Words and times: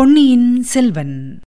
பொன்னியின் 0.00 0.62
செல்வன். 0.62 1.40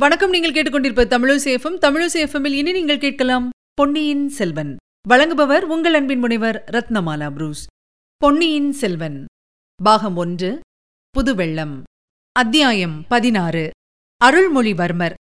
வணக்கம் 0.00 0.30
நீங்கள் 0.30 0.52
கேட்டுக்கொண்டிருப்ப 0.52 1.04
தமிழசேஃபம் 1.14 1.78
தமிழசேஃபமில் 1.80 2.52
இனி 2.52 2.72
நீங்கள் 2.72 2.98
கேட்கலாம் 2.98 3.50
பொன்னியின் 3.74 4.28
செல்வன். 4.28 4.76
வழங்குபவர் 5.08 5.60
உங்கள் 5.60 5.94
அன்பின் 5.94 6.18
முனைவர் 6.18 6.64
ரத்னமாலா 6.72 7.30
புரூஸ். 7.30 7.66
பொன்னியின் 8.16 8.72
செல்வன். 8.72 9.24
பாகம் 9.84 10.16
ஒன்று 10.16 10.60
புதுவெள்ளம். 11.18 11.82
அத்தியாயம் 12.32 13.04
பதினாறு 13.08 13.70
அருள்மொழிவர்மர். 14.24 15.14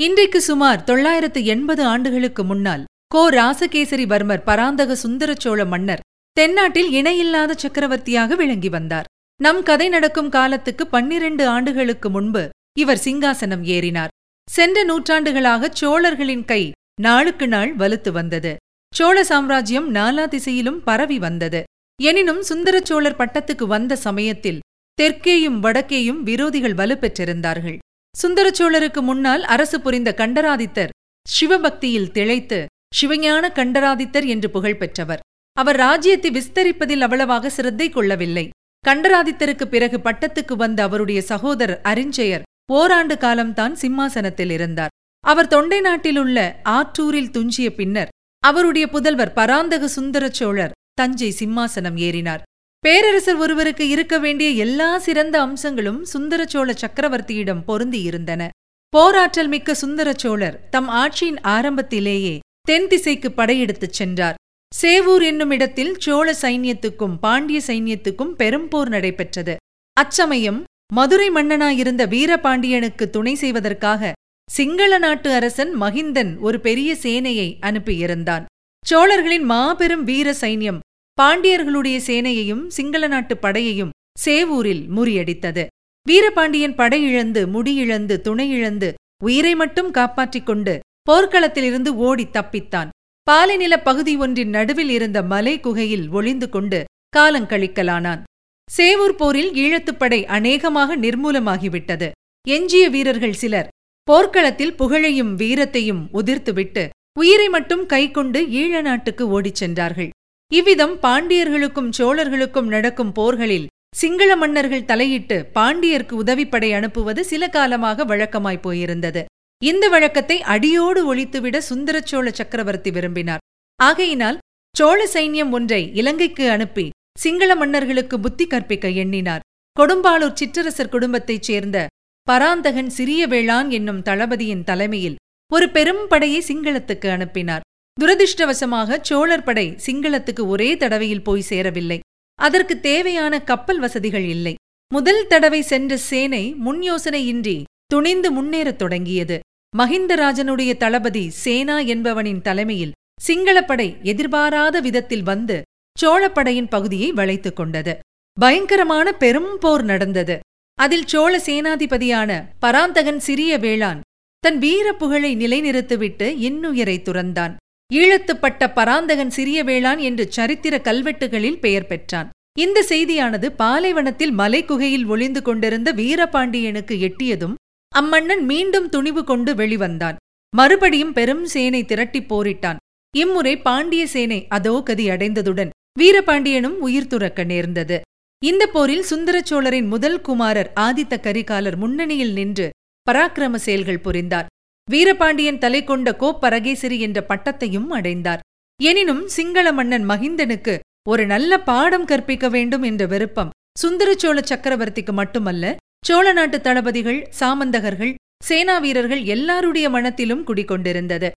இன்றைக்கு 0.00 0.40
சுமார் 0.40 0.84
தொள்ளாயிரத்து 0.84 1.44
எண்பது 1.44 1.84
ஆண்டுகளுக்கு 1.84 2.44
முன்னால் 2.44 2.84
கோ. 3.06 3.30
ராசகேசரி 3.30 4.04
வர்மர் 4.04 4.44
பராந்தக 4.44 4.94
சுந்தர 4.94 5.34
சோழ 5.38 5.64
மன்னர் 5.64 6.00
தென்னாட்டில் 6.36 6.90
இணையில்லாத 6.90 7.52
சக்கரவர்த்தியாக 7.54 8.34
விளங்கி 8.34 8.68
வந்தார். 8.68 9.06
நம் 9.40 9.60
கதை 9.62 9.86
நடக்கும் 9.88 10.28
காலத்துக்கு 10.28 10.84
பன்னிரண்டு 10.86 11.44
ஆண்டுகளுக்கு 11.48 12.08
முன்பு 12.10 12.42
இவர் 12.78 13.00
சிங்காசனம் 13.04 13.62
ஏறினார். 13.76 14.12
சென்ற 14.48 14.78
நூற்றாண்டுகளாக 14.84 15.70
சோழர்களின் 15.80 16.44
கை 16.44 16.62
நாளுக்கு 17.00 17.46
நாள் 17.48 17.72
வலுத்து 17.76 18.10
வந்தது. 18.10 18.52
சோழ 18.92 19.16
சாம்ராஜ்யம் 19.24 19.88
நாலா 19.94 20.24
திசையிலும் 20.28 20.80
பரவி 20.82 21.18
வந்தது. 21.18 21.60
எனினும் 22.00 22.42
சுந்தர 22.42 22.76
சோழர் 22.80 23.18
பட்டத்துக்கு 23.18 23.66
வந்த 23.66 23.96
சமயத்தில் 23.96 24.62
தெற்கேயும் 24.98 25.58
வடக்கேயும் 25.64 26.20
விரோதிகள் 26.22 26.76
வலுப்பெற்றிருந்தார்கள் 26.80 27.78
சுந்தர 28.14 28.48
சோழருக்கு 28.58 29.00
முன்னால் 29.02 29.44
அரசு 29.54 29.78
புரிந்த 29.80 30.10
கண்டராதித்தர் 30.16 30.94
சிவபக்தியில் 31.26 32.10
திளைத்து 32.10 32.58
சிவஞான 32.98 33.44
கண்டராதித்தர் 33.58 34.26
என்று 34.26 34.50
புகழ் 34.50 34.78
பெற்றவர். 34.82 35.24
அவர் 35.56 35.76
ராஜ்யத்தை 35.76 36.30
விஸ்தரிப்பதில் 36.30 37.04
அவ்வளவாக 37.06 37.50
சிரத்தை 37.50 37.88
கொள்ளவில்லை. 37.90 38.48
கண்டராதித்தருக்கு 38.84 39.64
பிறகு 39.64 39.98
பட்டத்துக்கு 39.98 40.54
வந்த 40.56 40.82
அவருடைய 40.82 41.20
சகோதரர் 41.22 41.80
அரிஞ்சயர் 41.84 42.44
ஓராண்டு 42.72 43.18
காலம்தான் 43.18 43.74
சிம்மாசனத்தில் 43.74 44.50
இருந்தார். 44.50 44.92
அவர் 45.24 45.48
தொண்டை 45.48 45.80
நாட்டிலுள்ள 45.80 46.38
ஆற்றூரில் 46.64 47.30
துஞ்சிய 47.30 47.68
பின்னர் 47.74 48.12
அவருடைய 48.42 48.86
புதல்வர் 48.92 49.32
பராந்தக 49.34 49.88
சுந்தர 49.88 50.24
சோழர் 50.30 50.74
தஞ்சை 50.94 51.30
சிம்மாசனம் 51.38 51.98
ஏறினார். 52.08 52.42
பேரரசர் 52.84 53.36
ஒருவருக்கு 53.36 53.84
இருக்க 53.88 54.18
வேண்டிய 54.18 54.50
எல்லா 54.64 54.98
சிறந்த 54.98 55.36
அம்சங்களும் 55.40 56.00
சுந்தர 56.04 56.44
சோழ 56.46 56.68
சக்கரவர்த்தியிடம் 56.72 57.66
பொருந்தியிருந்தன. 57.68 58.42
போராற்றல் 58.88 59.48
மிக்க 59.48 59.74
சுந்தர 59.74 60.08
சோழர் 60.16 60.56
தம் 60.68 60.88
ஆட்சியின் 61.02 61.40
ஆரம்பத்திலேயே 61.42 62.34
தென் 62.62 62.88
திசைக்கு 62.88 63.28
படையெடுத்துச் 63.32 63.96
சென்றார். 63.98 64.36
சேவூர் 64.72 65.22
என்னும் 65.22 65.50
இடத்தில் 65.50 65.92
சோழ 65.98 66.28
சைன்யத்துக்கும் 66.42 67.14
பாண்டிய 67.20 67.58
சைன்யத்துக்கும் 67.66 68.32
பெரும் 68.40 68.68
போர் 68.68 68.88
நடைபெற்றது. 68.88 69.54
அச்சமயம் 69.96 70.58
மதுரை 70.94 71.28
மன்னனாயிருந்த 71.30 72.02
வீரபாண்டியனுக்கு 72.14 73.04
துணை 73.10 73.34
செய்வதற்காக 73.34 74.12
சிங்கள 74.48 74.98
நாட்டு 74.98 75.28
அரசன் 75.32 75.72
மகிந்தன் 75.80 76.32
ஒரு 76.38 76.58
பெரிய 76.60 76.90
சேனையை 77.02 77.48
அனுப்பியிருந்தான். 77.60 78.44
சோழர்களின் 78.84 79.46
மாபெரும் 79.52 80.04
வீர 80.04 80.34
சைன்யம் 80.40 80.82
பாண்டியர்களுடைய 81.18 81.96
சேனையையும் 82.08 82.64
சிங்கள 82.66 83.06
நாட்டு 83.06 83.36
படையையும் 83.36 83.94
சேவூரில் 84.24 84.84
முறியடித்தது. 84.96 85.64
வீரபாண்டியன் 86.06 86.76
படையிழந்து 86.80 87.42
முடியிழந்து 87.54 88.16
துணையிழந்து 88.26 88.90
உயிரை 89.24 89.54
மட்டும் 89.54 89.90
காப்பாற்றிக் 89.90 90.46
கொண்டு 90.46 90.74
போர்க்களத்திலிருந்து 91.10 91.90
ஓடி 92.08 92.26
தப்பித்தான். 92.36 92.90
பாலைநில 93.30 93.74
பகுதி 93.82 94.16
ஒன்றின் 94.16 94.48
நடுவில் 94.48 94.88
இருந்த 94.88 95.22
மலை 95.22 95.60
குகையில் 95.60 96.10
ஒளிந்து 96.10 96.48
கொண்டு 96.48 96.84
காலங்கழிக்கலானான் 97.16 98.22
சேவூர் 98.68 99.16
போரில் 99.16 99.50
ஈழத்துப்படை 99.54 100.24
அநேகமாக 100.36 100.96
நிர்மூலமாகிவிட்டது. 100.96 102.10
எஞ்சிய 102.48 102.88
வீரர்கள் 102.88 103.32
சிலர் 103.32 103.68
போர்க்களத்தில் 104.08 104.74
புகழையும் 104.74 105.32
வீரத்தையும் 105.38 106.02
உதிர்த்துவிட்டு 106.12 106.88
உயிரை 107.18 107.48
மட்டும் 107.48 107.86
கைக்கொண்டு 107.86 108.40
ஈழ 108.60 108.80
நாட்டுக்கு 108.80 109.28
ஓடிச் 109.28 109.54
சென்றார்கள். 109.54 110.10
இவ்விதம் 110.52 110.96
பாண்டியர்களுக்கும் 111.02 111.90
சோழர்களுக்கும் 111.98 112.68
நடக்கும் 112.74 113.12
போர்களில் 113.12 113.66
சிங்கள 113.96 114.36
மன்னர்கள் 114.36 114.84
தலையிட்டு 114.84 115.50
பாண்டியர்க்கு 115.54 116.14
உதவிப்படை 116.24 116.70
அனுப்புவது 116.74 117.24
சில 117.24 117.48
காலமாக 117.48 118.04
வழக்கமாய்ப் 118.04 118.66
போயிருந்தது. 118.66 119.24
இந்த 119.64 119.88
வழக்கத்தை 119.88 120.42
அடியோடு 120.42 121.14
ஒழித்துவிட 121.14 121.58
சுந்தர 121.58 122.00
சோழ 122.00 122.30
சக்கரவர்த்தி 122.30 122.90
விரும்பினார். 122.90 123.38
ஆகையினால் 123.76 124.38
சோழ 124.76 125.08
சைன்யம் 125.12 125.50
ஒன்றை 125.50 125.94
இலங்கைக்கு 125.94 126.50
அனுப்பி 126.50 126.90
சிங்கள 127.18 127.54
மன்னர்களுக்கு 127.54 128.20
புத்தி 128.20 128.46
கற்பிக்க 128.46 128.88
எண்ணினார். 128.88 129.40
கொடும்பாளூர் 129.80 130.38
சிற்றரசர் 130.40 130.88
குடும்பத்தைச் 130.88 131.42
சேர்ந்த 131.42 131.86
பராந்தகன் 132.22 132.90
சிறிய 132.90 133.28
வேளான் 133.28 133.68
என்னும் 133.68 134.02
தளபதியின் 134.02 134.64
தலைமையில் 134.64 135.16
ஒரு 135.52 135.70
பெரும் 135.70 136.04
படையை 136.08 136.44
சிங்களத்துக்கு 136.48 137.08
அனுப்பினார். 137.10 137.60
துரதிருஷ்டவசமாக 138.00 138.98
சோழர் 139.02 139.42
படை 139.42 139.76
சிங்களத்துக்கு 139.86 140.46
ஒரே 140.46 140.76
தடவையில் 140.76 141.22
போய் 141.22 141.40
சேரவில்லை. 141.40 141.98
அதற்கு 142.34 142.80
தேவையான 142.80 143.42
கப்பல் 143.42 143.78
வசதிகள் 143.78 144.24
இல்லை. 144.24 144.54
முதல் 144.92 145.26
தடவை 145.26 145.62
சென்ற 145.62 145.96
சேனை 145.96 146.54
முன் 146.54 146.80
யோசனையின்றி 146.80 147.62
துணிந்து 147.86 148.28
முன்னேறத் 148.32 148.76
தொடங்கியது. 148.76 149.40
மகிந்தராஜனுடைய 149.78 150.76
தளபதி 150.76 151.30
சேனா 151.30 151.78
என்பவனின் 151.78 152.42
தலைமையில் 152.42 152.92
சிங்களப்படை 153.20 153.96
எதிர்பாராத 154.02 154.80
விதத்தில் 154.80 155.22
வந்து 155.22 155.62
சோழப்படையின் 156.02 156.68
பகுதியை 156.68 157.12
வளைத்துக் 157.12 157.56
கொண்டது. 157.56 157.98
பயங்கரமான 158.40 159.12
பெரும் 159.12 159.58
போர் 159.60 159.84
நடந்தது. 159.84 160.38
அதில் 160.74 161.06
சோழ 161.06 161.38
சேனாதிபதியான 161.38 162.44
பராந்தகன் 162.58 163.20
சிறிய 163.20 163.58
வேளான் 163.58 164.00
தன் 164.38 164.58
வீர 164.58 164.92
புகழை 164.92 165.36
நிலைநிறுத்திவிட்டு 165.36 166.26
இன்னுயிரை 166.40 166.96
துறந்தான். 167.02 167.54
ஈழத்துப்பட்ட 167.94 168.72
பராந்தகன் 168.74 169.30
சிறிய 169.30 169.64
வேளான் 169.64 169.98
என்று 169.98 170.32
சரித்திர 170.32 170.80
கல்வெட்டுகளில் 170.84 171.60
பெயர் 171.60 171.86
பெற்றான். 171.86 172.30
இந்த 172.58 172.84
செய்தியானது 172.88 173.46
பாலைவனத்தில் 173.56 174.38
மலைக்குகையில் 174.38 175.06
ஒளிந்து 175.06 175.42
கொண்டிருந்த 175.42 175.92
வீரபாண்டியனுக்கு 175.92 176.98
எட்டியதும் 176.98 177.54
அம்மன்னன் 177.98 178.42
மீண்டும் 178.44 178.88
துணிவு 178.88 179.24
கொண்டு 179.24 179.54
வெளிவந்தான். 179.54 180.16
மறுபடியும் 180.56 181.12
பெரும் 181.12 181.44
சேனை 181.44 181.84
திரட்டிப் 181.84 182.28
போரிட்டான். 182.30 182.80
இம்முறை 183.14 183.54
பாண்டிய 183.58 184.06
சேனை 184.06 184.46
அதோ 184.48 184.82
கதி 184.84 185.08
அடைந்ததுடன் 185.08 185.70
வீரபாண்டியனும் 186.00 186.76
உயிர் 186.86 187.06
துறக்க 187.06 187.44
நேர்ந்தது. 187.44 188.00
இந்த 188.42 188.66
போரில் 188.66 189.04
சுந்தரச்சோழரின் 189.10 189.88
முதல் 189.88 190.20
குமாரர் 190.20 190.70
ஆதித்த 190.80 191.14
கரிகாலர் 191.26 191.76
முன்னணியில் 191.76 192.32
நின்று 192.32 192.66
பராக்கிரம 193.10 193.54
செயல்கள் 193.54 194.04
புரிந்தார். 194.06 194.50
வீரபாண்டியன் 194.90 195.58
தலை 195.58 195.80
கொண்ட 195.84 196.16
கோப்பரகேசரி 196.20 196.98
என்ற 196.98 197.18
பட்டத்தையும் 197.28 197.88
அடைந்தார். 197.98 198.42
எனினும் 198.80 199.24
சிங்கள 199.28 199.66
மன்னன் 199.72 200.06
மகிந்தனுக்கு 200.08 200.74
ஒரு 201.08 201.26
நல்ல 201.26 201.52
பாடம் 201.60 202.04
கற்பிக்க 202.04 202.48
வேண்டும் 202.48 202.82
என்ற 202.82 203.02
விருப்பம் 203.06 203.52
சுந்தரச்சோழ 203.82 204.38
சக்கரவர்த்திக்கு 204.50 205.12
மட்டுமல்ல 205.12 205.76
சோழ 206.02 206.32
நாட்டு 206.32 206.60
தளபதிகள் 206.60 207.20
சாமந்தகர்கள் 207.40 208.14
சேனா 208.44 208.74
வீரர்கள் 208.78 209.22
எல்லாருடைய 209.24 209.86
மனத்திலும் 209.90 210.42
குடிகொண்டிருந்தது. 210.46 211.28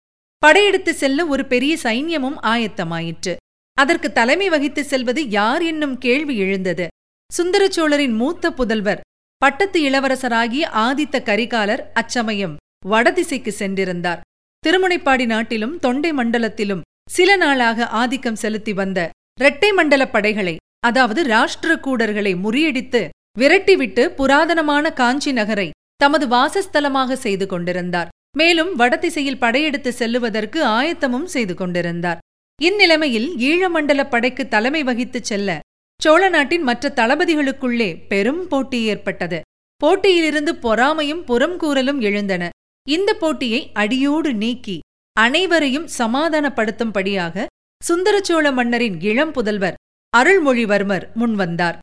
படையெடுத்து 0.44 0.92
செல்ல 0.94 1.26
ஒரு 1.26 1.44
பெரிய 1.46 1.74
சைன்யமும் 1.84 2.38
ஆயத்தமாயிற்று. 2.52 3.34
அதற்கு 3.78 4.10
தலைமை 4.12 4.48
வகித்து 4.50 4.84
செல்வது 4.84 5.22
யார் 5.30 5.64
என்னும் 5.64 5.98
கேள்வி 5.98 6.36
எழுந்தது. 6.38 6.88
சுந்தர 7.32 7.64
சோழரின் 7.70 8.16
மூத்த 8.16 8.52
புதல்வர் 8.52 9.04
பட்டத்து 9.42 9.80
இளவரசராகிய 9.90 10.64
ஆதித்த 10.86 11.18
கரிகாலர் 11.30 11.84
அச்சமயம் 11.94 12.56
வடதிசைக்கு 12.86 13.52
சென்றிருந்தார். 13.60 14.24
திருமுனைப்பாடி 14.64 15.26
நாட்டிலும் 15.26 15.76
தொண்டை 15.80 16.12
மண்டலத்திலும் 16.14 16.86
சில 17.10 17.36
நாளாக 17.36 17.88
ஆதிக்கம் 18.02 18.42
செலுத்தி 18.44 18.74
வந்த 18.74 19.00
இரட்டை 19.40 19.70
மண்டல 19.72 20.04
படைகளை 20.08 20.56
அதாவது 20.80 21.22
ராஷ்டிர 21.28 21.72
கூடர்களை 21.86 22.34
முறியடித்து 22.44 23.02
விரட்டிவிட்டு 23.40 24.04
புராதனமான 24.20 24.94
காஞ்சி 24.94 25.32
நகரை 25.32 25.70
தமது 25.96 26.26
வாசஸ்தலமாக 26.28 27.14
செய்து 27.14 27.46
கொண்டிருந்தார். 27.48 28.10
மேலும் 28.38 28.76
வடதிசையில் 28.76 29.38
படையெடுத்து 29.38 29.92
செல்லுவதற்கு 30.00 30.60
ஆயத்தமும் 30.64 31.30
செய்து 31.36 31.54
கொண்டிருந்தார். 31.56 32.20
இந்நிலைமையில் 32.62 33.30
ஈழமண்டல 33.50 34.02
படைக்கு 34.10 34.48
தலைமை 34.48 34.84
வகித்துச் 34.84 35.24
செல்ல 35.24 35.60
சோழ 36.02 36.30
நாட்டின் 36.30 36.62
மற்ற 36.62 36.92
தளபதிகளுக்குள்ளே 36.96 37.88
பெரும் 38.08 38.48
போட்டி 38.48 38.80
ஏற்பட்டது. 38.84 39.40
போட்டியிலிருந்து 39.82 40.52
பொறாமையும் 40.56 41.24
புறம்கூறலும் 41.26 42.00
எழுந்தன. 42.00 42.44
இந்த 42.88 43.14
போட்டியை 43.14 43.62
அடியோடு 43.74 44.34
நீக்கி 44.34 44.78
அனைவரையும் 45.18 45.88
சமாதானப்படுத்தும்படியாக 45.98 47.46
சுந்தரச்சோழ 47.82 48.54
மன்னரின் 48.54 48.98
இளம் 49.02 49.34
புதல்வர் 49.34 49.78
அருள்மொழிவர்மர் 50.18 51.06
முன்வந்தார். 51.20 51.78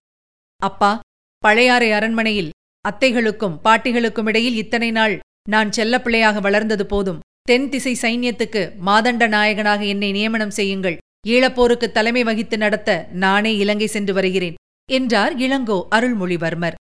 அப்பா 0.62 0.92
பழையாறை 1.38 1.92
அரண்மனையில் 1.92 2.50
அத்தைகளுக்கும் 2.84 3.56
பாட்டிகளுக்கும் 3.64 4.26
இடையில் 4.26 4.56
இத்தனை 4.56 4.90
நாள் 4.90 5.18
நான் 5.48 5.70
செல்லப்பிள்ளையாக 5.76 6.40
வளர்ந்தது 6.40 6.86
போதும். 6.86 7.18
தென் 7.42 7.68
திசை 7.68 7.92
சைன்யத்துக்கு 8.02 8.62
மாதண்ட 8.86 9.28
நாயகனாக 9.28 9.84
என்னை 9.84 10.10
நியமனம் 10.10 10.50
செய்யுங்கள். 10.50 10.96
ஈழப்போருக்கு 11.28 11.86
தலைமை 11.90 12.22
வகித்து 12.24 12.58
நடத்த 12.58 13.08
நானே 13.12 13.56
இலங்கை 13.56 13.86
சென்று 13.86 14.12
வருகிறேன் 14.14 14.54
என்றார் 14.92 15.36
இளங்கோ 15.36 15.78
அருள்மொழிவர்மர். 15.90 16.74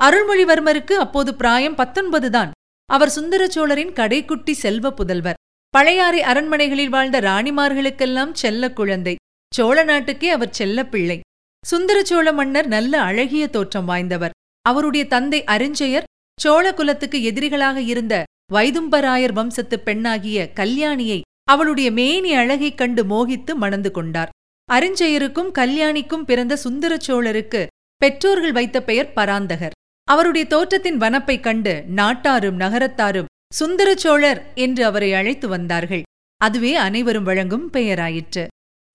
அருள்மொழிவர்மருக்கு 0.00 0.92
அப்போது 0.92 1.34
பிராயம் 1.34 1.76
பத்தொன்பதுதான் 1.76 2.50
அவர் 2.90 3.14
சுந்தரச்சோழரின் 3.16 3.96
கடைக்குட்டி 4.00 4.50
செல்வ 4.50 4.90
புதல்வர். 4.90 5.40
பழையாறை 5.74 6.20
அரண்மனைகளில் 6.22 6.88
வாழ்ந்த 6.88 7.20
ராணிமார்களுக்கெல்லாம் 7.20 8.32
செல்ல 8.32 8.72
குழந்தை. 8.72 9.16
சோழ 9.54 9.84
நாட்டுக்கே 9.84 10.28
அவர் 10.30 10.56
செல்ல 10.60 10.86
பிள்ளை. 10.86 11.20
சுந்தர 11.66 12.04
சோழ 12.04 12.32
மன்னர் 12.32 12.66
நல்ல 12.66 13.02
அழகிய 13.02 13.48
தோற்றம் 13.48 13.88
வாய்ந்தவர். 13.88 14.30
அவருடைய 14.62 15.06
தந்தை 15.06 15.44
அரிஞ்சயர் 15.44 16.02
சோழ 16.40 16.74
குலத்துக்கு 16.74 17.18
எதிரிகளாக 17.18 17.76
இருந்த 17.76 18.24
வைதும்பராயர் 18.52 19.32
வம்சத்து 19.32 19.80
பெண்ணாகிய 19.80 20.50
கல்யாணியை 20.54 21.20
அவளுடைய 21.44 21.90
மேனி 21.90 22.34
அழகைக் 22.34 22.78
கண்டு 22.78 23.04
மோகித்து 23.04 23.54
மணந்து 23.54 23.90
கொண்டார். 23.90 24.28
அரிஞ்சயருக்கும் 24.72 25.52
கல்யாணிக்கும் 25.54 26.22
பிறந்த 26.22 26.56
சுந்தர 26.56 26.96
சோழருக்கு 27.06 27.66
பெற்றோர்கள் 27.96 28.52
வைத்த 28.52 28.82
பெயர் 28.82 29.12
பராந்தகர். 29.16 29.76
அவருடைய 30.04 30.46
தோற்றத்தின் 30.46 30.96
வனப்பைக் 30.96 31.42
கண்டு 31.42 31.84
நாட்டாரும் 31.86 32.60
நகரத்தாரும் 32.60 33.30
சுந்தர 33.54 33.94
சோழர் 33.94 34.52
என்று 34.54 34.84
அவரை 34.84 35.14
அழைத்து 35.14 35.48
வந்தார்கள். 35.48 36.02
அதுவே 36.36 36.74
அனைவரும் 36.74 37.24
வழங்கும் 37.24 37.70
பெயராயிற்று. 37.72 38.46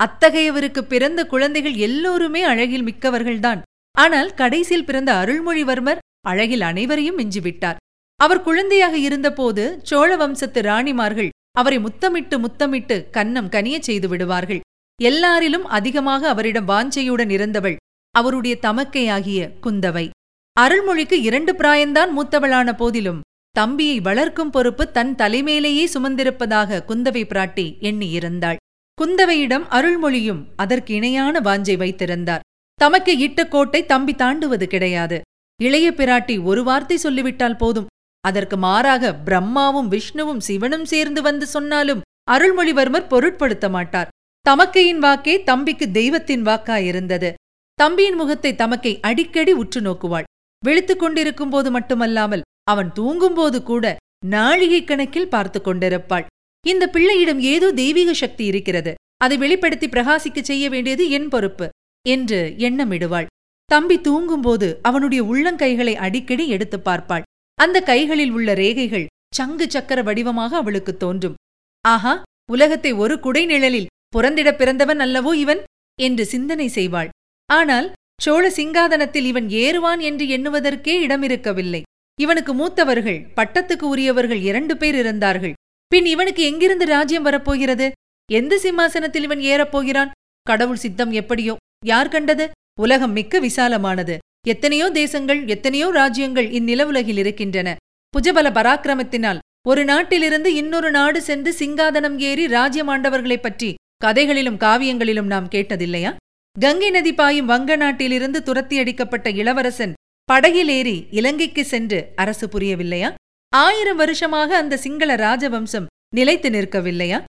அத்தகையவருக்கு 0.03 0.81
பிறந்த 0.81 1.25
குழந்தைகள் 1.25 1.75
எல்லோருமே 1.75 2.43
அழகில் 2.43 2.83
மிக்கவர்கள்தான். 2.83 3.61
ஆனால் 3.97 4.33
கடைசியில் 4.33 4.85
பிறந்த 4.85 5.13
அருள்மொழிவர்மர் 5.13 6.01
அழகில் 6.27 6.61
அனைவரையும் 6.61 7.17
மிஞ்சிவிட்டார். 7.17 7.79
அவர் 8.19 8.41
குழந்தையாக 8.41 8.97
இருந்தபோது 8.97 9.79
சோழ 9.83 10.15
வம்சத்து 10.15 10.61
ராணிமார்கள் 10.61 11.29
அவரை 11.51 11.79
முத்தமிட்டு 11.79 12.39
முத்தமிட்டு 12.39 13.07
கன்னம் 13.11 13.49
கனியச் 13.49 13.87
செய்து 13.87 14.07
விடுவார்கள். 14.07 14.59
எல்லாரிலும் 15.03 15.65
அதிகமாக 15.77 16.27
அவரிடம் 16.27 16.67
வாஞ்சையுடன் 16.67 17.29
இருந்தவள் 17.29 17.75
அவருடைய 18.15 18.57
தமக்கையாகிய 18.61 19.49
குந்தவை. 19.63 20.09
அருள்மொழிக்கு 20.57 21.17
இரண்டு 21.21 21.53
பிராயந்தான் 21.53 22.11
மூத்தவளான 22.17 22.69
போதிலும் 22.73 23.23
தம்பியை 23.51 23.99
வளர்க்கும் 23.99 24.49
பொறுப்பு 24.49 24.91
தன் 24.91 25.15
தலைமேலேயே 25.15 25.87
சுமந்திருப்பதாக 25.93 26.83
குந்தவை 26.87 27.23
பிராட்டி 27.25 27.65
எண்ணியிருந்தாள். 27.79 28.59
குந்தவையிடம் 29.01 29.65
அருள்மொழியும் 29.69 30.41
அதற்கு 30.55 30.93
இணையான 30.93 31.39
வாஞ்சை 31.39 31.77
வைத்திருந்தார். 31.77 32.43
தமக்கு 32.79 33.17
இட்ட 33.17 33.47
கோட்டை 33.47 33.85
தம்பி 33.85 34.13
தாண்டுவது 34.13 34.63
கிடையாது. 34.63 35.21
இளைய 35.63 35.91
பிராட்டி 35.91 36.43
ஒரு 36.43 36.63
வார்த்தை 36.63 36.97
சொல்லிவிட்டால் 36.97 37.57
போதும். 37.57 37.89
அதற்கு 38.21 38.57
மாறாக 38.57 39.13
பிரம்மாவும் 39.13 39.87
விஷ்ணுவும் 39.87 40.39
சிவனும் 40.39 40.85
சேர்ந்து 40.85 41.21
வந்து 41.21 41.45
சொன்னாலும் 41.45 42.01
அருள்மொழிவர்மர் 42.31 43.07
பொருட்படுத்த 43.07 43.69
மாட்டார். 43.69 44.07
தமக்கையின் 44.45 45.01
வாக்கே 45.03 45.43
தம்பிக்கு 45.43 45.91
தெய்வத்தின் 45.91 46.43
வாக்காயிருந்தது. 46.43 47.33
தம்பியின் 47.79 48.15
முகத்தை 48.15 48.55
தமக்கை 48.55 48.93
அடிக்கடி 48.99 49.51
உற்று 49.51 49.81
நோக்குவாள். 49.81 50.23
விழித்துக் 50.63 50.99
கொண்டிருக்கும் 50.99 51.49
போது 51.49 51.71
மட்டுமல்லாமல் 51.71 52.45
அவன் 52.63 52.91
தூங்கும்போது 52.91 53.63
கூட 53.63 53.85
நாழிகை 54.25 54.83
கணக்கில் 54.83 55.29
பார்த்து 55.29 55.61
கொண்டிருப்பாள். 55.61 56.25
இந்த 56.65 56.87
பிள்ளையிடம் 56.87 57.39
ஏதோ 57.39 57.71
தெய்வீக 57.71 58.13
சக்தி 58.13 58.45
இருக்கிறது. 58.45 58.93
அதை 59.17 59.37
வெளிப்படுத்தி 59.37 59.87
பிரகாசிக்கச் 59.87 60.41
செய்ய 60.41 60.69
வேண்டியது 60.69 61.09
என் 61.09 61.29
பொறுப்பு 61.29 61.69
என்று 62.07 62.55
எண்ணமிடுவாள். 62.57 63.25
தம்பி 63.65 64.01
தூங்கும்போது 64.01 64.79
அவனுடைய 64.81 65.23
உள்ளங்கைகளை 65.23 65.93
அடிக்கடி 65.93 66.47
எடுத்துப் 66.47 66.89
பார்ப்பாள். 66.89 67.21
அந்த 67.55 67.81
கைகளில் 67.81 68.29
உள்ள 68.29 68.53
ரேகைகள் 68.53 69.05
சங்கு 69.35 69.69
சக்கர 69.69 70.01
வடிவமாக 70.01 70.55
அவளுக்கு 70.55 70.97
தோன்றும். 70.97 71.35
ஆஹா 71.81 72.23
உலகத்தை 72.51 72.91
ஒரு 72.91 73.19
குடை 73.19 73.45
நிழலில் 73.45 73.87
புறந்திடப் 74.17 74.57
பிறந்தவன் 74.57 74.99
அல்லவோ 74.99 75.33
இவன்? 75.33 75.63
என்று 76.01 76.25
சிந்தனை 76.25 76.71
செய்வாள். 76.75 77.09
ஆனால் 77.45 77.91
சோழ 78.21 78.49
சிங்காதனத்தில் 78.49 79.25
இவன் 79.25 79.47
ஏறுவான் 79.47 79.99
என்று 79.99 80.25
எண்ணுவதற்கே 80.25 80.95
இடமிருக்கவில்லை. 81.07 81.81
இவனுக்கு 82.19 82.53
மூத்தவர்கள் 82.53 83.27
பட்டத்துக்கு 83.35 83.81
உரியவர்கள் 83.81 84.39
இரண்டு 84.39 84.77
பேர் 84.77 84.95
இருந்தார்கள். 84.95 85.53
பின் 85.87 86.05
இவனுக்கு 86.05 86.43
எங்கிருந்து 86.43 86.85
ராஜ்யம் 86.85 87.23
வரப்போகிறது? 87.23 87.91
எந்த 88.31 88.57
சிம்மாசனத்தில் 88.57 89.23
இவன் 89.23 89.39
ஏறப்போகிறான் 89.39 90.11
கடவுள் 90.41 90.75
சித்தம் 90.75 91.11
எப்படியோ? 91.11 91.55
யார் 91.85 92.07
கண்டது? 92.07 92.49
உலகம் 92.79 93.11
மிக்க 93.11 93.39
விசாலமானது. 93.39 94.17
எத்தனையோ 94.47 94.89
தேசங்கள் 94.89 95.47
எத்தனையோ 95.47 95.91
ராஜ்யங்கள் 95.91 96.49
இந்நிலவுலகில் 96.51 97.17
இருக்கின்றன. 97.17 97.75
புஜபல 98.13 98.49
பராக்கிரமத்தினால் 98.51 99.39
ஒரு 99.67 99.85
நாட்டிலிருந்து 99.85 100.53
இன்னொரு 100.53 100.91
நாடு 100.91 101.21
சென்று 101.21 101.51
சிங்காதனம் 101.59 102.17
ஏறி 102.19 102.45
ராஜ்யமாண்டவர்களைப் 102.45 103.41
பற்றி 103.41 103.73
கதைகளிலும் 103.97 104.57
காவியங்களிலும் 104.57 105.23
நாம் 105.23 105.49
கேட்டதில்லையா? 105.49 106.15
கங்கை 106.59 106.89
நதி 106.89 107.13
பாயும் 107.13 107.45
வங்க 107.45 107.75
நாட்டிலிருந்து 107.75 108.43
துரத்தி 108.43 108.79
அடிக்கப்பட்ட 108.79 109.29
இளவரசன் 109.29 109.93
படகில் 110.25 110.69
ஏறி 110.69 111.07
இலங்கைக்கு 111.11 111.65
சென்று 111.65 112.11
அரசு 112.15 112.47
புரியவில்லையா? 112.47 113.13
ஆயிரம் 113.63 113.95
வருஷமாக 113.95 114.49
அந்த 114.57 114.75
சிங்கள 114.77 115.11
ராஜவம்சம் 115.15 115.89
நிலைத்து 116.15 116.49
நிற்கவில்லையா? 116.49 117.19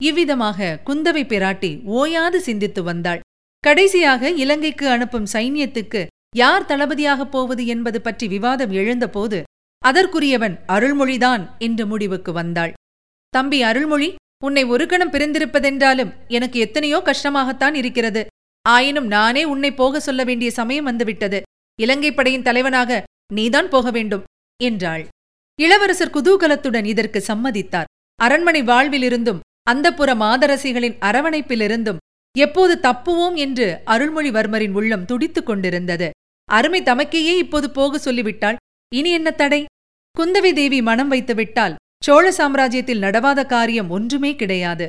இவ்விதமாக 0.00 0.78
குந்தவை 0.86 1.22
பிராட்டி 1.32 1.70
ஓயாது 1.96 2.38
சிந்தித்து 2.40 2.82
வந்தாள். 2.82 3.22
கடைசியாக 3.64 4.30
இலங்கைக்கு 4.44 4.86
அனுப்பும் 4.88 5.28
சைன்யத்துக்கு 5.32 6.00
யார் 6.36 6.66
தளபதியாகப் 6.66 7.32
போவது 7.34 7.62
என்பது 7.66 7.98
பற்றி 8.00 8.26
விவாதம் 8.28 8.72
எழுந்தபோது 8.80 9.38
அதற்குரியவன் 9.82 10.56
அருள்மொழிதான் 10.66 11.42
என்று 11.58 11.84
முடிவுக்கு 11.86 12.32
வந்தாள். 12.32 12.72
தம்பி 13.34 13.58
அருள்மொழி 13.62 14.10
உன்னை 14.44 14.64
ஒரு 14.64 14.84
கணம் 14.86 15.12
பிரிந்திருப்பதென்றாலும் 15.12 16.14
எனக்கு 16.28 16.58
எத்தனையோ 16.58 16.98
கஷ்டமாகத்தான் 17.04 17.74
இருக்கிறது. 17.74 18.22
ஆயினும் 18.64 19.08
நானே 19.16 19.42
உன்னை 19.44 19.70
போக 19.74 20.00
சொல்ல 20.00 20.20
வேண்டிய 20.24 20.50
சமயம் 20.50 20.84
வந்துவிட்டது. 20.84 21.38
இலங்கை 21.78 22.10
படையின் 22.12 22.46
தலைவனாக 22.48 23.02
நீதான் 23.32 23.68
போக 23.68 23.90
வேண்டும் 23.90 24.26
என்றாள். 24.60 25.04
இளவரசர் 25.58 26.14
குதூகலத்துடன் 26.14 26.84
இதற்கு 26.84 27.24
சம்மதித்தார். 27.28 27.90
அரண்மனை 28.20 28.62
வாழ்விலிருந்தும் 28.62 29.42
அந்தப்புற 29.70 30.10
மாதரசிகளின் 30.14 30.96
அரவணைப்பிலிருந்தும் 31.00 32.00
எப்போது 32.36 32.74
தப்புவோம்? 32.82 33.34
என்று 33.34 33.66
அருள்மொழிவர்மரின் 33.86 34.72
உள்ளம் 34.72 35.04
துடித்துக் 35.04 35.46
கொண்டிருந்தது. 35.46 36.10
அருமை 36.48 36.82
தமக்கையே 36.82 37.34
இப்போது 37.36 37.70
போக 37.70 37.98
சொல்லிவிட்டாள் 37.98 38.56
இனி 38.92 39.10
என்ன 39.10 39.30
தடை? 39.30 39.64
குந்தவி 40.16 40.52
தேவி 40.52 40.82
மனம் 40.82 41.12
வைத்துவிட்டால் 41.12 41.74
சோழ 42.04 42.24
சாம்ராஜ்யத்தில் 42.30 43.04
நடவாத 43.04 43.46
காரியம் 43.46 43.90
ஒன்றுமே 43.90 44.34
கிடையாது. 44.34 44.88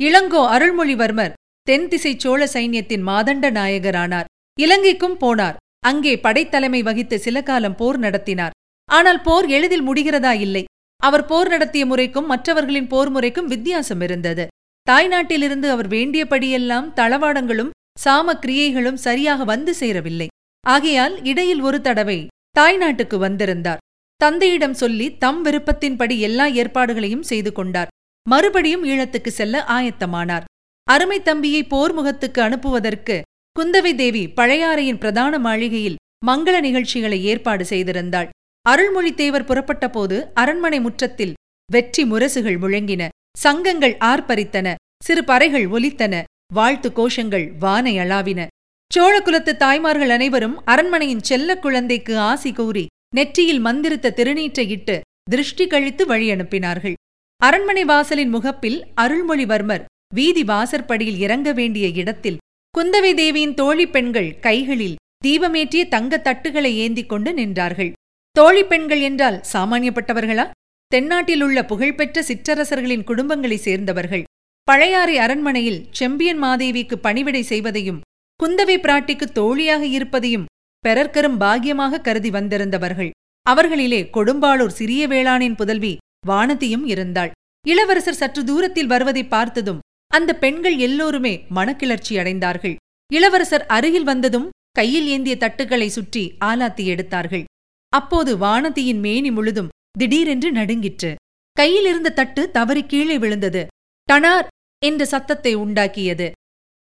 இளங்கோ 0.00 0.42
அருள்மொழிவர்மர் 0.54 1.36
தென்திசை 1.62 2.12
சோழ 2.18 2.48
சைன்யத்தின் 2.52 3.06
மாதண்ட 3.06 3.46
நாயகரானார். 3.50 4.24
இலங்கைக்கும் 4.60 5.16
போனார். 5.20 5.56
அங்கே 5.80 6.16
படைத்தலைமை 6.16 6.80
வகித்து 6.82 7.18
சில 7.18 7.42
காலம் 7.42 7.76
போர் 7.76 7.98
நடத்தினார். 7.98 8.54
ஆனால் 8.96 9.20
போர் 9.26 9.46
எளிதில் 9.56 9.86
முடிகிறதா 9.88 10.32
இல்லை. 10.46 10.64
அவர் 11.00 11.24
போர் 11.30 11.48
நடத்திய 11.48 11.84
முறைக்கும் 11.86 12.30
மற்றவர்களின் 12.32 12.90
போர் 12.92 13.10
முறைக்கும் 13.14 13.50
வித்தியாசம் 13.52 14.02
இருந்தது. 14.06 14.44
தாய்நாட்டிலிருந்து 14.86 15.68
அவர் 15.74 15.88
வேண்டியபடியெல்லாம் 15.88 16.86
தளவாடங்களும் 16.98 17.74
சாம 18.04 18.34
கிரியைகளும் 18.44 19.00
சரியாக 19.06 19.44
வந்து 19.44 19.72
சேரவில்லை. 19.74 20.28
ஆகையால் 20.64 21.14
இடையில் 21.30 21.62
ஒரு 21.68 21.78
தடவை 21.80 22.18
தாய்நாட்டுக்கு 22.58 23.16
வந்திருந்தார். 23.18 23.82
தந்தையிடம் 24.20 24.76
சொல்லி 24.82 25.06
தம் 25.24 25.40
விருப்பத்தின்படி 25.44 26.14
எல்லா 26.28 26.46
ஏற்பாடுகளையும் 26.60 27.26
செய்து 27.30 27.50
கொண்டார். 27.52 27.92
மறுபடியும் 28.26 28.84
ஈழத்துக்கு 28.84 29.30
செல்ல 29.38 29.56
ஆயத்தமானார். 29.76 30.46
அருமை 30.86 31.18
தம்பியை 31.22 31.62
போர்முகத்துக்கு 31.72 32.40
அனுப்புவதற்கு 32.46 33.16
குந்தவை 33.56 33.92
தேவி 33.94 34.24
பழையாறையின் 34.38 35.00
பிரதான 35.02 35.38
மாளிகையில் 35.38 36.00
மங்கள 36.26 36.56
நிகழ்ச்சிகளை 36.66 37.18
ஏற்பாடு 37.24 37.64
செய்திருந்தாள். 37.64 38.28
அருள்மொழித்தேவர் 38.68 39.44
புறப்பட்டபோது 39.44 40.24
அரண்மனை 40.34 40.80
முற்றத்தில் 40.80 41.34
வெற்றி 41.72 42.04
முரசுகள் 42.04 42.58
முழங்கின. 42.58 43.08
சங்கங்கள் 43.38 43.96
ஆர்ப்பரித்தன. 44.00 44.74
சிறு 45.04 45.22
பறைகள் 45.22 45.68
ஒலித்தன. 45.70 46.22
வாழ்த்து 46.54 46.90
கோஷங்கள் 46.90 47.50
வானை 47.58 47.98
அளாவின. 47.98 48.46
சோழகுலத்து 48.94 49.56
தாய்மார்கள் 49.56 50.10
அனைவரும் 50.10 50.64
அரண்மனையின் 50.64 51.22
செல்ல 51.22 51.58
குழந்தைக்கு 51.58 52.18
ஆசி 52.18 52.52
கூறி 52.52 52.86
நெற்றியில் 53.14 53.58
மந்திரித்த 53.58 54.12
திருநீற்றையிட்டு 54.16 55.00
திருஷ்டி 55.30 55.66
கழித்து 55.66 56.06
வழி 56.06 56.30
அனுப்பினார்கள். 56.30 56.94
அரண்மனை 57.36 57.84
வாசலின் 57.84 58.28
முகப்பில் 58.28 58.84
அருள்மொழிவர்மர் 59.00 59.84
வீதி 60.14 60.44
வாசற்படியில் 60.44 61.18
இறங்க 61.18 61.52
வேண்டிய 61.52 61.88
இடத்தில் 61.88 62.36
குந்தவை 62.78 63.14
தேவியின் 63.14 63.54
தோழி 63.54 63.86
பெண்கள் 63.86 64.38
கைகளில் 64.40 64.96
தீபமேற்றிய 65.24 65.88
தங்கத் 65.88 66.24
தட்டுகளை 66.24 66.74
ஏந்திக் 66.76 67.08
கொண்டு 67.08 67.32
நின்றார்கள். 67.32 67.92
தோழி 68.36 68.62
பெண்கள் 68.64 69.00
என்றால் 69.00 69.36
சாமானியப்பட்டவர்களா? 69.52 70.44
தென்னாட்டில் 70.86 71.42
உள்ள 71.42 71.58
புகழ்பெற்ற 71.64 72.22
சிற்றரசர்களின் 72.22 73.04
குடும்பங்களைச் 73.04 73.64
சேர்ந்தவர்கள். 73.66 74.24
பழையாறை 74.64 75.18
அரண்மனையில் 75.18 75.86
செம்பியன் 75.90 76.42
மாதேவிக்கு 76.42 76.96
பணிவிடை 76.96 77.42
செய்வதையும் 77.42 78.02
குந்தவை 78.40 78.76
பிராட்டிக்கு 78.78 79.26
தோழியாக 79.32 79.86
இருப்பதையும் 79.86 80.44
பெறற்கரும் 80.84 81.40
பாக்கியமாக 81.40 82.00
கருதி 82.00 82.30
வந்திருந்தவர்கள். 82.30 83.10
அவர்களிலே 83.46 84.02
கொடும்பாளூர் 84.16 84.76
சிறிய 84.80 85.08
வேளாணின் 85.08 85.54
புதல்வி 85.54 85.96
வானதியும் 86.28 86.86
இருந்தாள். 86.86 87.30
இளவரசர் 87.66 88.20
சற்று 88.20 88.44
தூரத்தில் 88.44 88.86
வருவதை 88.86 89.24
பார்த்ததும் 89.24 89.82
அந்த 90.10 90.30
பெண்கள் 90.36 90.76
எல்லோருமே 90.76 91.34
மனக்கிளர்ச்சி 91.54 92.14
அடைந்தார்கள். 92.20 92.76
இளவரசர் 93.12 93.66
அருகில் 93.66 94.04
வந்ததும் 94.04 94.48
கையில் 94.72 95.06
ஏந்திய 95.06 95.36
தட்டுக்களை 95.40 95.86
சுற்றி 95.86 96.24
ஆலாத்தி 96.44 96.84
எடுத்தார்கள். 96.84 97.44
அப்போது 97.92 98.36
வானதியின் 98.36 99.00
மேனி 99.00 99.30
முழுதும் 99.30 99.72
திடீரென்று 99.98 100.52
நடுங்கிற்று. 100.52 101.10
கையிலிருந்த 101.56 102.08
தட்டு 102.10 102.50
தவறி 102.50 102.82
கீழே 102.86 103.18
விழுந்தது. 103.18 103.62
டனார் 104.08 104.48
என்ற 104.82 105.02
சத்தத்தை 105.04 105.52
உண்டாக்கியது. 105.54 106.26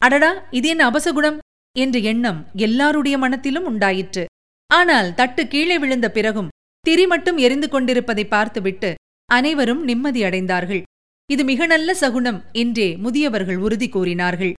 அடடா! 0.02 0.30
இது 0.50 0.68
என்ன 0.68 0.82
அபசகுணம்? 0.90 1.38
என்ற 1.76 1.98
எண்ணம் 1.98 2.38
எல்லாருடைய 2.56 3.18
மனத்திலும் 3.18 3.64
உண்டாயிற்று. 3.64 4.24
ஆனால் 4.70 5.14
தட்டு 5.14 5.42
கீழே 5.48 5.76
விழுந்த 5.78 6.06
பிறகும் 6.10 6.52
திரி 6.84 7.06
மட்டும் 7.06 7.36
எரிந்து 7.36 7.68
கொண்டிருப்பதை 7.68 8.24
பார்த்துவிட்டு 8.26 8.90
அனைவரும் 9.28 9.82
நிம்மதியடைந்தார்கள் 9.88 10.82
இது 11.30 11.42
மிக 11.44 11.66
நல்ல 11.66 11.94
சகுனம் 11.94 12.38
என்றே 12.52 12.86
முதியவர்கள் 12.96 13.56
உறுதி 13.56 13.88
கூறினார்கள். 13.88 14.52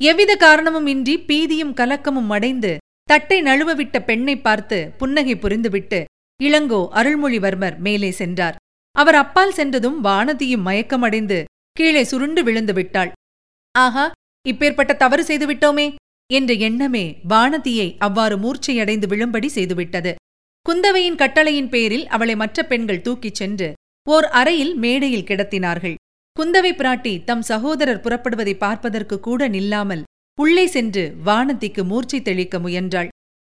எவ்வித 0.00 0.32
காரணமும் 0.36 0.86
இன்றி 0.86 1.14
பீதியும் 1.28 1.74
கலக்கமும் 1.74 2.30
அடைந்து 2.30 2.72
தட்டை 3.08 3.38
நழுவவிட்ட 3.42 3.96
பெண்ணை 4.04 4.36
பார்த்து 4.36 4.78
புன்னகை 4.98 5.34
புரிந்துவிட்டு 5.34 5.98
இளங்கோ 6.40 6.80
அருள்மொழிவர்மர் 6.94 7.76
மேலே 7.78 8.10
சென்றார். 8.10 8.56
அவர் 8.96 9.14
அப்பால் 9.14 9.54
சென்றதும் 9.54 9.98
வானதியும் 10.04 10.66
மயக்கமடைந்து 10.66 11.38
கீழே 11.76 12.02
சுருண்டு 12.04 12.42
விழுந்து 12.44 12.72
விட்டாள். 12.72 13.10
ஆஹா 13.74 14.04
இப்பேற்பட்ட 14.46 14.92
தவறு 14.96 15.22
செய்துவிட்டோமே! 15.24 15.86
என்ற 16.30 16.52
எண்ணமே 16.68 17.04
வானதியை 17.28 17.88
அவ்வாறு 17.98 18.36
மூர்ச்சையடைந்து 18.36 19.06
விழும்படி 19.06 19.48
செய்துவிட்டது. 19.48 20.12
குந்தவையின் 20.66 21.14
கட்டளையின் 21.14 21.68
பேரில் 21.68 22.06
அவளை 22.08 22.34
மற்ற 22.36 22.58
பெண்கள் 22.62 23.02
தூக்கிச் 23.02 23.34
சென்று 23.34 23.68
ஓர் 24.06 24.26
அறையில் 24.32 24.74
மேடையில் 24.74 25.28
கிடத்தினார்கள். 25.30 25.96
குந்தவை 26.36 26.72
பிராட்டி 26.72 27.12
தம் 27.24 27.42
சகோதரர் 27.42 28.02
புறப்படுவதை 28.04 28.54
பார்ப்பதற்கு 28.56 29.16
கூட 29.20 29.48
நில்லாமல் 29.48 30.02
உள்ளே 30.38 30.64
சென்று 30.66 31.02
வானதிக்கு 31.24 31.82
மூர்ச்சை 31.84 32.18
தெளிக்க 32.22 32.58
முயன்றாள். 32.58 33.08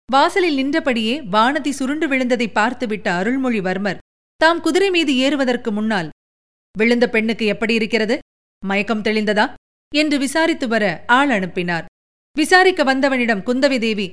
வாசலில் 0.09 0.59
நின்றபடியே 0.61 1.15
வானதி 1.35 1.71
சுருண்டு 1.71 2.07
விழுந்ததை 2.09 2.49
பார்த்துவிட்ட 2.59 3.07
அருள்மொழிவர்மர் 3.21 4.03
தாம் 4.41 4.61
குதிரை 4.61 4.89
மீது 4.91 5.13
ஏறுவதற்கு 5.17 5.71
முன்னால் 5.73 6.09
விழுந்த 6.75 7.07
பெண்ணுக்கு 7.09 7.45
எப்படி 7.47 7.75
இருக்கிறது? 7.75 8.17
மயக்கம் 8.63 9.03
தெளிந்ததா? 9.03 9.47
என்று 9.93 10.17
விசாரித்து 10.19 10.67
வர 10.69 10.85
ஆள் 11.19 11.31
அனுப்பினார். 11.31 11.87
விசாரிக்க 12.37 12.83
வந்தவனிடம் 12.85 13.45
குந்தவி 13.49 13.79
தேவி 13.79 14.07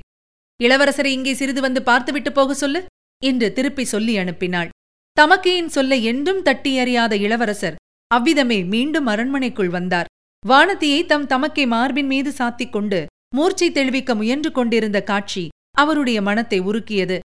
இளவரசரை 0.59 1.11
இங்கே 1.17 1.33
சிறிது 1.33 1.61
வந்து 1.61 1.81
பார்த்துவிட்டு 1.83 2.31
போக 2.31 2.53
சொல்லு 2.53 2.81
என்று 3.21 3.47
திருப்பி 3.53 3.83
சொல்லி 3.85 4.13
அனுப்பினாள். 4.17 4.69
தமக்கையின் 5.17 5.71
சொல்ல 5.77 5.95
என்றும் 6.11 6.41
தட்டியறியாத 6.41 7.13
இளவரசர் 7.25 7.79
அவ்விதமே 8.11 8.59
மீண்டும் 8.63 9.05
அரண்மனைக்குள் 9.05 9.69
வந்தார். 9.69 10.09
வானதியை 10.49 11.05
தம் 11.05 11.25
தமக்கை 11.25 11.67
மார்பின் 11.67 12.05
மீது 12.05 12.31
சாத்திக் 12.31 12.69
கொண்டு 12.69 13.05
மூர்ச்சை 13.35 13.71
தெளிவிக்க 13.71 14.15
முயன்று 14.15 14.51
கொண்டிருந்த 14.51 15.03
காட்சி 15.03 15.49
அவருடைய 15.71 16.21
மனத்தை 16.21 16.61
உருக்கியது. 16.61 17.19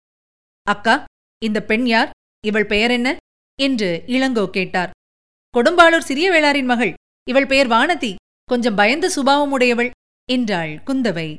அக்கா 0.62 1.04
இந்த 1.44 1.62
பெண் 1.62 1.86
யார்? 1.86 2.10
இவள் 2.46 2.66
பெயர் 2.66 2.90
என்ன? 2.90 3.16
என்று 3.62 4.02
இளங்கோ 4.06 4.50
கேட்டார். 4.50 4.90
கொடும்பாளூர் 5.54 5.98
சிறிய 5.98 6.30
வேளாரின் 6.30 6.64
மகள். 6.64 6.92
இவள் 7.28 7.46
பெயர் 7.46 7.68
வானதி. 7.68 8.14
கொஞ்சம் 8.44 8.74
பயந்த 8.74 9.12
சுபாவமுடையவள் 9.16 9.90
என்றாள் 10.32 10.82
குந்தவை. 10.86 11.36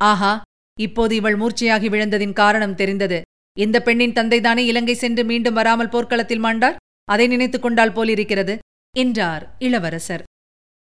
ஆஹா 0.00 0.42
இப்போது 0.80 1.14
இவள் 1.16 1.38
மூர்ச்சையாகி 1.38 1.88
விழுந்ததின் 1.88 2.32
காரணம் 2.32 2.74
தெரிந்தது. 2.74 3.22
இந்த 3.58 3.82
பெண்ணின் 3.82 4.12
தந்தைதானே 4.12 4.58
இலங்கை 4.58 4.94
சென்று 4.94 5.24
மீண்டும் 5.24 5.54
வராமல் 5.54 5.88
போர்க்களத்தில் 5.88 6.42
மாண்டார்? 6.42 6.76
அதை 7.04 7.26
நினைத்துக் 7.26 7.62
கொண்டால் 7.62 7.92
போலிருக்கிறது 7.92 8.58
என்றார் 8.96 9.54
இளவரசர். 9.58 10.22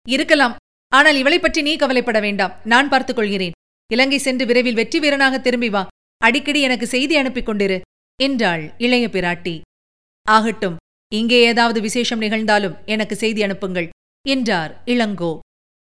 இருக்கலாம். 0.08 0.56
ஆனால் 0.88 1.16
இவளைப் 1.16 1.42
பற்றி 1.42 1.62
நீ 1.62 1.76
கவலைப்பட 1.76 2.20
வேண்டாம். 2.20 2.60
நான் 2.64 2.88
பார்த்துக் 2.88 3.16
கொள்கிறேன். 3.16 3.52
இலங்கை 3.92 4.18
சென்று 4.18 4.46
விரைவில் 4.46 4.74
வெற்றி 4.74 4.98
வீரனாக 4.98 5.40
திரும்பி 5.40 5.68
வா. 5.68 5.86
அடிக்கடி 6.18 6.60
எனக்கு 6.60 6.86
செய்தி 6.86 7.16
அனுப்பிக் 7.16 7.48
கொண்டிரு 7.48 7.80
என்றாள் 8.20 8.74
இளைய 8.78 9.08
பிராட்டி. 9.08 9.60
ஆகட்டும் 10.28 10.76
இங்கே 11.14 11.44
ஏதாவது 11.44 11.80
விசேஷம் 11.80 12.20
நிகழ்ந்தாலும் 12.20 12.84
எனக்கு 12.84 13.16
செய்தி 13.16 13.42
அனுப்புங்கள் 13.42 13.88
என்றார் 14.28 14.82
இளங்கோ. 14.86 15.38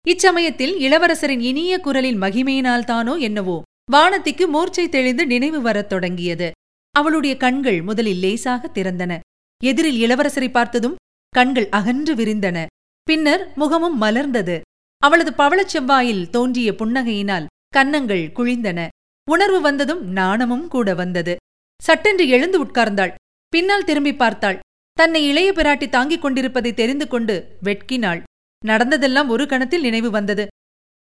இச்சமயத்தில் 0.07 0.79
இளவரசரின் 0.79 1.39
இனிய 1.39 1.79
குரலின் 1.79 2.21
மகிமையினால்தானோ 2.21 3.19
என்னவோ 3.19 3.61
வானத்திக்கு 3.91 4.47
மூர்ச்சை 4.47 4.89
தெளிந்து 4.89 5.25
நினைவு 5.25 5.61
வரத் 5.61 5.89
தொடங்கியது. 5.89 6.51
அவளுடைய 6.91 7.37
கண்கள் 7.37 7.81
முதலில் 7.81 8.17
லேசாக 8.17 8.69
திறந்தன. 8.73 9.19
எதிரில் 9.63 10.01
இளவரசரை 10.01 10.49
பார்த்ததும் 10.49 10.95
கண்கள் 11.29 11.69
அகன்று 11.69 12.15
விரிந்தன. 12.15 12.65
பின்னர் 13.09 13.51
முகமும் 13.55 13.97
மலர்ந்தது. 14.01 14.61
அவளது 14.97 15.31
பவளச் 15.31 15.71
செவ்வாயில் 15.73 16.29
தோன்றிய 16.29 16.71
புன்னகையினால் 16.71 17.45
கன்னங்கள் 17.67 18.23
குழிந்தன. 18.37 18.87
உணர்வு 19.27 19.61
வந்ததும் 19.61 20.01
நாணமும் 20.11 20.67
கூட 20.67 20.93
வந்தது. 20.93 21.35
சட்டென்று 21.81 22.27
எழுந்து 22.27 22.57
உட்கார்ந்தாள். 22.65 23.13
பின்னால் 23.49 23.83
திரும்பி 23.83 24.13
பார்த்தாள். 24.15 24.59
தன்னை 24.93 25.21
இளைய 25.27 25.51
பிராட்டி 25.51 25.89
தாங்கிக் 25.89 26.21
கொண்டிருப்பதை 26.21 26.73
தெரிந்து 26.73 27.07
கொண்டு 27.07 27.35
வெட்கினாள். 27.63 28.21
நடந்ததெல்லாம் 28.65 29.29
ஒரு 29.29 29.45
கணத்தில் 29.47 29.81
நினைவு 29.81 30.09
வந்தது. 30.09 30.47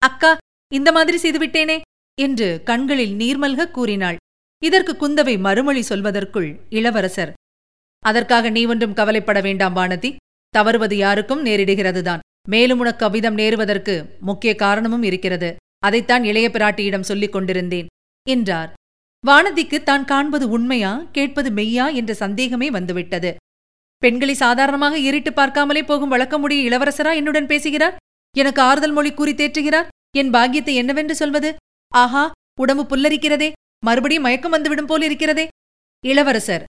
அக்கா 0.01 0.37
இந்த 0.73 0.91
மாதிரி 0.91 1.17
செய்துவிட்டேனே 1.17 1.81
என்று 2.21 2.61
கண்களில் 2.63 3.15
நீர்மல்க 3.15 3.71
கூறினாள். 3.71 4.17
இதற்கு 4.61 4.93
குந்தவை 4.93 5.39
மறுமொழி 5.39 5.83
சொல்வதற்குள் 5.89 6.49
இளவரசர் 6.69 7.33
அதற்காக 7.99 8.49
நீ 8.49 8.65
ஒன்றும் 8.65 8.93
கவலைப்பட 8.93 9.39
வேண்டாம் 9.41 9.75
வானதி. 9.75 10.15
தவறுவது 10.57 10.95
யாருக்கும் 10.97 11.43
நேரிடுகிறதுதான். 11.45 12.23
மேலும் 12.47 12.79
உனக்கு 12.79 13.03
அவ்விதம் 13.05 13.37
நேருவதற்கு 13.37 13.93
முக்கிய 14.19 14.51
காரணமும் 14.55 15.05
இருக்கிறது. 15.09 15.49
அதைத்தான் 15.79 16.23
இளைய 16.23 16.47
பிராட்டியிடம் 16.49 17.07
சொல்லிக் 17.09 17.35
கொண்டிருந்தேன். 17.35 17.87
என்றார். 18.27 18.69
வானதிக்கு 19.23 19.77
தான் 19.83 20.05
காண்பது 20.05 20.45
உண்மையா 20.49 20.91
கேட்பது 21.11 21.49
மெய்யா 21.57 21.85
என்ற 21.93 22.11
சந்தேகமே 22.13 22.67
வந்துவிட்டது. 22.77 23.31
பெண்களை 24.03 24.35
சாதாரணமாக 24.43 24.95
இருட்டு 25.07 25.31
பார்க்காமலே 25.31 25.81
போகும் 25.85 26.11
வழக்கமுடைய 26.11 26.59
இளவரசரா 26.67 27.11
என்னுடன் 27.19 27.49
பேசுகிறார்? 27.51 27.97
எனக்கு 28.35 28.61
ஆறுதல் 28.61 28.95
மொழி 28.97 29.11
கூறி 29.13 29.33
தேற்றுகிறார்? 29.33 29.89
என் 30.17 30.33
பாக்கியத்தை 30.35 30.73
என்னவென்று 30.75 31.15
சொல்வது? 31.15 31.49
ஆஹா 31.93 32.23
உடம்பு 32.59 32.83
புல்லரிக்கிறதே. 32.91 33.49
மறுபடியும் 33.85 34.25
மயக்கம் 34.27 34.55
வந்துவிடும் 34.55 34.89
போல் 34.91 35.05
இருக்கிறதே. 35.07 35.45
இளவரசர் 36.03 36.65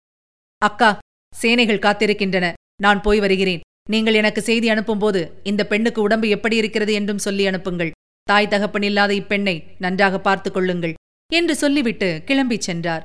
அக்கா 0.61 0.89
சேனைகள் 1.33 1.83
காத்திருக்கின்றன. 1.85 2.47
நான் 2.81 3.01
போய் 3.01 3.19
வருகிறேன். 3.19 3.63
நீங்கள் 3.87 4.13
எனக்கு 4.13 4.41
செய்தி 4.41 4.67
அனுப்பும்போது 4.69 5.21
இந்த 5.43 5.65
பெண்ணுக்கு 5.65 6.01
உடம்பு 6.01 6.29
எப்படி 6.29 6.55
இருக்கிறது 6.55 6.93
என்றும் 6.93 7.17
சொல்லி 7.17 7.47
அனுப்புங்கள். 7.47 7.91
தாய் 8.23 8.47
தகப்பன் 8.47 8.81
இல்லாத 8.81 9.13
இப்பெண்ணை 9.13 9.55
நன்றாக 9.79 10.19
பார்த்துக் 10.19 10.53
கொள்ளுங்கள் 10.53 10.93
என்று 11.33 11.55
சொல்லிவிட்டு 11.55 12.21
கிளம்பிச் 12.25 12.65
சென்றார். 12.67 13.03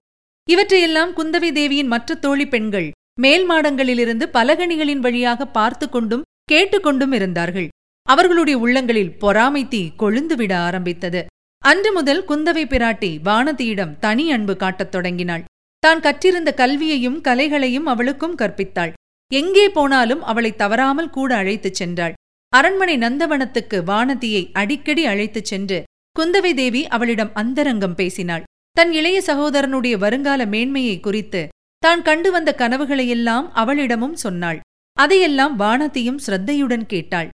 இவற்றையெல்லாம் 0.49 1.13
குந்தவி 1.17 1.53
தேவியின் 1.53 1.87
மற்ற 1.87 2.15
தோழி 2.15 2.47
பெண்கள் 2.47 2.91
மேல் 3.21 3.51
மாடங்களிலிருந்து 3.51 4.25
பலகணிகளின் 4.33 5.03
வழியாக 5.07 5.47
பார்த்து 5.47 5.89
கொண்டும் 5.89 6.23
கேட்டுக்கொண்டும் 6.53 7.13
இருந்தார்கள். 7.13 7.69
அவர்களுடைய 8.09 8.59
உள்ளங்களில் 8.59 9.13
பொறாமை 9.19 9.69
தீ 9.69 9.83
கொழுந்துவிட 9.99 10.53
ஆரம்பித்தது. 10.69 11.27
அன்று 11.63 11.93
முதல் 11.93 12.23
குந்தவை 12.29 12.65
பிராட்டி 12.67 13.11
வானதியிடம் 13.25 13.93
தனி 13.99 14.25
அன்பு 14.33 14.57
காட்டத் 14.57 14.91
தொடங்கினாள். 14.91 15.45
தான் 15.79 16.01
கற்றிருந்த 16.01 16.51
கல்வியையும் 16.55 17.21
கலைகளையும் 17.21 17.87
அவளுக்கும் 17.93 18.37
கற்பித்தாள். 18.39 18.93
எங்கே 19.33 19.69
போனாலும் 19.69 20.23
அவளை 20.23 20.57
தவறாமல் 20.57 21.11
கூட 21.11 21.37
அழைத்துச் 21.37 21.83
சென்றாள். 21.83 22.13
அரண்மனை 22.49 22.99
நந்தவனத்துக்கு 22.99 23.79
வானதியை 23.85 24.51
அடிக்கடி 24.53 25.05
அழைத்துச் 25.07 25.45
சென்று 25.45 25.83
குந்தவை 26.19 26.55
தேவி 26.55 26.87
அவளிடம் 26.87 27.31
அந்தரங்கம் 27.35 27.95
பேசினாள். 27.95 28.43
தன் 28.73 28.93
இளைய 28.93 29.23
சகோதரனுடைய 29.27 29.97
வருங்கால 29.97 30.47
மேன்மையை 30.47 31.01
குறித்து 31.01 31.49
தான் 31.79 32.03
கண்டு 32.03 32.31
வந்த 32.31 32.55
கனவுகளையெல்லாம் 32.59 33.49
அவளிடமும் 33.55 34.13
சொன்னாள். 34.13 34.61
அதையெல்லாம் 34.93 35.59
வானதியும் 35.59 36.19
ஸ்ரத்தையுடன் 36.27 36.87
கேட்டாள். 36.87 37.29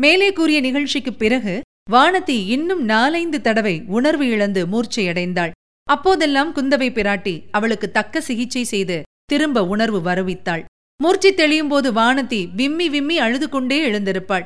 மேலே 0.00 0.32
கூறிய 0.32 0.60
நிகழ்ச்சிக்குப் 0.60 1.18
பிறகு 1.18 1.60
வானதி 1.90 2.38
இன்னும் 2.46 2.84
நாலைந்து 2.84 3.40
தடவை 3.40 3.82
உணர்வு 3.86 4.26
இழந்து 4.28 4.66
மூர்ச்சையடைந்தாள். 4.66 5.50
அப்போதெல்லாம் 5.88 6.54
குந்தவை 6.54 6.88
பிராட்டி 6.90 7.42
அவளுக்கு 7.50 7.90
தக்க 7.90 8.20
சிகிச்சை 8.20 8.64
செய்து 8.64 9.02
திரும்ப 9.24 9.64
உணர்வு 9.64 10.00
வருவித்தாள். 10.00 10.64
மூர்ச்சி 11.02 11.34
தெளியும் 11.34 11.68
போது 11.68 11.92
வானதி 11.92 12.54
விம்மி 12.54 12.88
விம்மி 12.88 13.18
அழுது 13.18 13.48
கொண்டே 13.48 13.90
எழுந்திருப்பாள். 13.90 14.44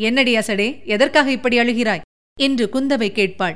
என்னடி 0.00 0.36
அசடே 0.36 0.84
எதற்காக 0.84 1.30
இப்படி 1.30 1.58
அழுகிறாய்? 1.58 2.00
என்று 2.40 2.68
குந்தவை 2.72 3.08
கேட்பாள். 3.10 3.54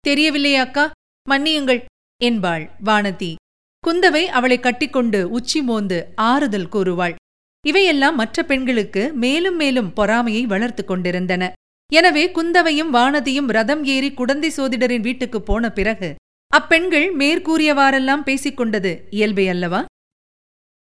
தெரியவில்லையா 0.00 0.62
அக்கா 0.62 0.90
மன்னியுங்கள் 1.30 1.80
என்பாள் 2.22 2.70
வானதி. 2.84 3.34
குந்தவை 3.84 4.24
அவளை 4.24 4.60
கட்டிக்கொண்டு 4.60 5.30
உச்சி 5.30 5.62
மோந்து 5.62 5.98
ஆறுதல் 6.14 6.68
கூறுவாள். 6.68 7.14
இவையெல்லாம் 7.66 8.14
மற்ற 8.14 8.42
பெண்களுக்கு 8.42 9.12
மேலும் 9.14 9.56
மேலும் 9.56 9.92
பொறாமையை 9.92 10.46
வளர்த்து 10.46 10.84
கொண்டிருந்தன. 10.84 11.52
எனவே 11.92 12.30
குந்தவையும் 12.30 12.94
வானதியும் 12.94 13.46
ரதம் 13.46 13.84
ஏறி 13.84 14.12
குடந்தை 14.12 14.50
சோதிடரின் 14.56 15.00
வீட்டுக்குப் 15.00 15.46
போன 15.46 15.72
பிறகு 15.72 16.14
அப்பெண்கள் 16.50 17.16
மேற்கூறியவாறெல்லாம் 17.16 18.26
பேசிக்கொண்டது 18.26 18.92
இயல்பே 19.10 19.48
அல்லவா? 19.48 19.84